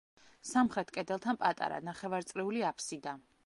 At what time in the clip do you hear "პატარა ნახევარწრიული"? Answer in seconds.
1.43-2.69